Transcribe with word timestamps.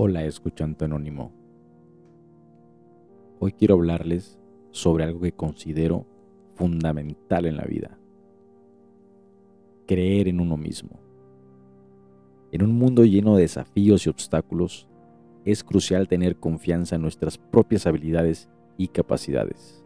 Hola 0.00 0.24
escuchante 0.24 0.84
anónimo. 0.84 1.32
Hoy 3.40 3.50
quiero 3.50 3.74
hablarles 3.74 4.38
sobre 4.70 5.02
algo 5.02 5.18
que 5.22 5.32
considero 5.32 6.06
fundamental 6.54 7.46
en 7.46 7.56
la 7.56 7.64
vida. 7.64 7.98
Creer 9.88 10.28
en 10.28 10.38
uno 10.38 10.56
mismo. 10.56 11.00
En 12.52 12.62
un 12.62 12.78
mundo 12.78 13.04
lleno 13.04 13.34
de 13.34 13.42
desafíos 13.42 14.06
y 14.06 14.08
obstáculos, 14.08 14.88
es 15.44 15.64
crucial 15.64 16.06
tener 16.06 16.36
confianza 16.36 16.94
en 16.94 17.02
nuestras 17.02 17.36
propias 17.36 17.88
habilidades 17.88 18.48
y 18.76 18.86
capacidades. 18.86 19.84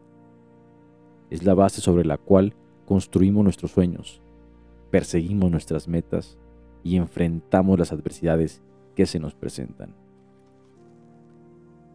Es 1.31 1.43
la 1.43 1.55
base 1.55 1.81
sobre 1.81 2.05
la 2.05 2.19
cual 2.19 2.55
construimos 2.85 3.45
nuestros 3.45 3.71
sueños, 3.71 4.21
perseguimos 4.91 5.51
nuestras 5.51 5.89
metas 5.89 6.36
y 6.85 6.96
enfrentamos 6.96 7.79
las 7.79 7.93
adversidades 7.93 8.61
que 8.94 9.07
se 9.07 9.18
nos 9.18 9.35
presentan. 9.35 10.02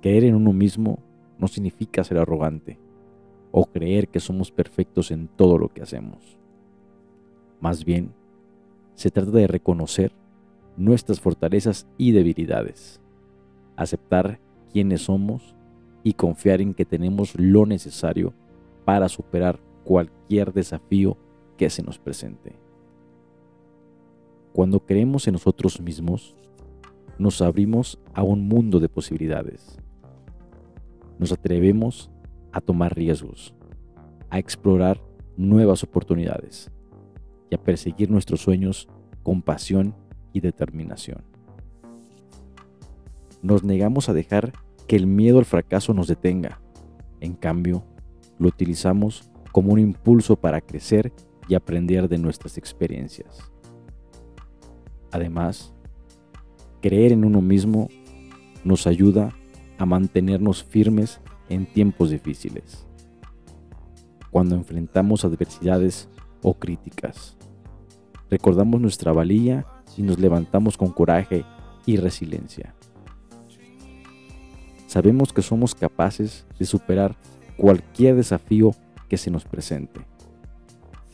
Creer 0.02 0.26
en 0.26 0.36
uno 0.36 0.54
mismo 0.54 1.00
no 1.40 1.48
significa 1.48 2.04
ser 2.04 2.20
arrogante 2.20 2.80
o 3.52 3.66
creer 3.66 4.10
que 4.10 4.20
somos 4.20 4.52
perfectos 4.52 5.10
en 5.12 5.28
todo 5.28 5.58
lo 5.58 5.70
que 5.70 5.82
hacemos. 5.82 6.38
Más 7.60 7.84
bien, 7.84 8.14
se 8.94 9.10
trata 9.10 9.32
de 9.32 9.48
reconocer 9.48 10.12
nuestras 10.76 11.20
fortalezas 11.20 11.88
y 11.98 12.12
debilidades, 12.12 13.02
aceptar 13.76 14.40
quiénes 14.72 15.04
somos 15.04 15.56
y 16.04 16.14
confiar 16.14 16.62
en 16.62 16.76
que 16.76 16.86
tenemos 16.86 17.34
lo 17.40 17.66
necesario 17.66 18.34
para 18.86 19.10
superar 19.10 19.60
cualquier 19.84 20.54
desafío 20.54 21.18
que 21.58 21.72
se 21.72 21.82
nos 21.82 21.98
presente. 21.98 22.54
Cuando 24.54 24.80
creemos 24.80 25.28
en 25.28 25.34
nosotros 25.34 25.82
mismos, 25.82 26.36
nos 27.18 27.42
abrimos 27.42 28.00
a 28.14 28.22
un 28.22 28.48
mundo 28.48 28.80
de 28.80 28.90
posibilidades 28.90 29.80
nos 31.20 31.32
atrevemos 31.32 32.10
a 32.52 32.62
tomar 32.62 32.96
riesgos, 32.96 33.54
a 34.30 34.40
explorar 34.40 35.02
nuevas 35.36 35.84
oportunidades 35.84 36.72
y 37.50 37.56
a 37.56 37.64
perseguir 37.64 38.10
nuestros 38.10 38.42
sueños 38.42 38.88
con 39.24 39.42
pasión 39.42 39.96
y 40.34 40.40
determinación. 40.40 41.24
Nos 43.42 43.64
negamos 43.64 44.10
a 44.10 44.14
dejar 44.14 44.54
que 44.88 44.96
el 44.96 45.06
miedo 45.06 45.40
al 45.40 45.46
fracaso 45.46 45.94
nos 45.94 46.08
detenga. 46.08 46.60
En 47.20 47.34
cambio, 47.34 47.84
lo 48.40 48.48
utilizamos 48.48 49.30
como 49.52 49.74
un 49.74 49.80
impulso 49.80 50.36
para 50.36 50.62
crecer 50.62 51.12
y 51.48 51.56
aprender 51.56 52.08
de 52.10 52.18
nuestras 52.18 52.58
experiencias. 52.58 53.52
Además, 55.12 55.74
creer 56.82 57.12
en 57.12 57.26
uno 57.26 57.42
mismo 57.42 57.90
nos 58.64 58.88
ayuda 58.88 59.34
a 59.78 59.86
mantenernos 59.86 60.64
firmes 60.64 61.20
en 61.50 61.66
tiempos 61.66 62.10
difíciles, 62.10 62.86
cuando 64.32 64.56
enfrentamos 64.56 65.24
adversidades 65.24 66.10
o 66.42 66.54
críticas. 66.54 67.38
Recordamos 68.30 68.82
nuestra 68.82 69.12
valía 69.12 69.66
y 69.96 70.02
nos 70.02 70.20
levantamos 70.20 70.78
con 70.78 70.92
coraje 70.92 71.46
y 71.86 71.98
resiliencia. 71.98 72.76
Sabemos 74.88 75.34
que 75.34 75.42
somos 75.42 75.76
capaces 75.76 76.46
de 76.58 76.66
superar 76.66 77.16
cualquier 77.58 78.16
desafío 78.16 78.72
que 79.10 79.18
se 79.18 79.32
nos 79.32 79.46
presente, 79.46 80.02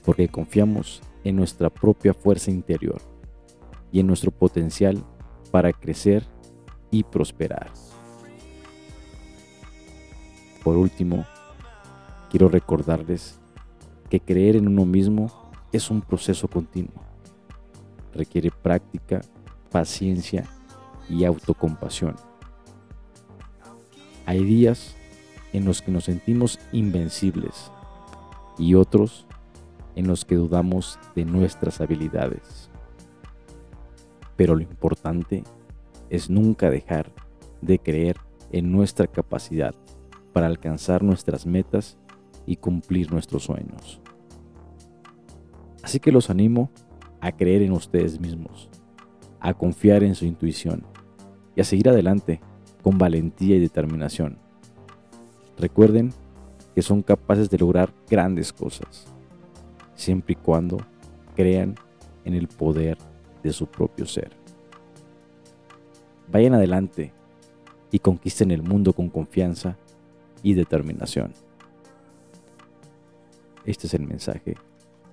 porque 0.05 0.27
confiamos 0.27 1.01
en 1.23 1.35
nuestra 1.35 1.69
propia 1.69 2.13
fuerza 2.13 2.51
interior 2.51 3.01
y 3.91 3.99
en 3.99 4.07
nuestro 4.07 4.31
potencial 4.31 5.03
para 5.51 5.71
crecer 5.71 6.23
y 6.91 7.03
prosperar. 7.03 7.71
Por 10.63 10.77
último, 10.77 11.25
quiero 12.29 12.47
recordarles 12.47 13.39
que 14.09 14.19
creer 14.19 14.55
en 14.55 14.67
uno 14.67 14.85
mismo 14.85 15.31
es 15.73 15.91
un 15.91 16.01
proceso 16.01 16.47
continuo. 16.47 17.03
Requiere 18.13 18.49
práctica, 18.49 19.21
paciencia 19.71 20.45
y 21.09 21.25
autocompasión. 21.25 22.15
Hay 24.25 24.43
días 24.45 24.95
en 25.51 25.65
los 25.65 25.81
que 25.81 25.91
nos 25.91 26.05
sentimos 26.05 26.59
invencibles 26.71 27.71
y 28.57 28.75
otros 28.75 29.25
en 29.95 30.07
los 30.07 30.23
que 30.23 30.35
dudamos 30.35 30.97
de 31.15 31.25
nuestras 31.25 31.81
habilidades. 31.81 32.69
Pero 34.37 34.55
lo 34.55 34.61
importante 34.61 35.43
es 36.09 36.29
nunca 36.29 36.69
dejar 36.69 37.11
de 37.61 37.79
creer 37.79 38.17
en 38.51 38.71
nuestra 38.71 39.07
capacidad 39.07 39.75
para 40.33 40.47
alcanzar 40.47 41.03
nuestras 41.03 41.45
metas 41.45 41.97
y 42.45 42.57
cumplir 42.57 43.11
nuestros 43.11 43.43
sueños. 43.43 44.01
Así 45.83 45.99
que 45.99 46.11
los 46.11 46.29
animo 46.29 46.69
a 47.21 47.31
creer 47.31 47.61
en 47.61 47.71
ustedes 47.71 48.19
mismos, 48.19 48.69
a 49.39 49.53
confiar 49.53 50.03
en 50.03 50.15
su 50.15 50.25
intuición 50.25 50.83
y 51.55 51.61
a 51.61 51.63
seguir 51.63 51.87
adelante 51.87 52.41
con 52.81 52.97
valentía 52.97 53.55
y 53.55 53.59
determinación. 53.59 54.37
Recuerden 55.57 56.11
que 56.75 56.81
son 56.81 57.01
capaces 57.01 57.49
de 57.49 57.59
lograr 57.59 57.93
grandes 58.09 58.51
cosas, 58.51 59.05
siempre 59.95 60.33
y 60.33 60.35
cuando 60.35 60.77
crean 61.35 61.75
en 62.25 62.33
el 62.33 62.47
poder 62.47 62.97
de 63.43 63.53
su 63.53 63.67
propio 63.67 64.05
ser. 64.05 64.31
Vayan 66.31 66.53
adelante 66.55 67.13
y 67.91 67.99
conquisten 67.99 68.51
el 68.51 68.63
mundo 68.63 68.93
con 68.93 69.09
confianza 69.09 69.77
y 70.43 70.53
determinación. 70.53 71.33
Este 73.65 73.87
es 73.87 73.93
el 73.93 74.05
mensaje 74.05 74.55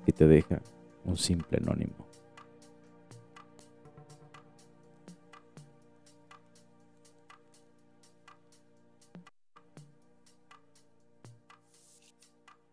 que 0.05 0.13
te 0.13 0.27
deja 0.27 0.61
un 1.05 1.17
simple 1.17 1.59
anónimo. 1.59 2.10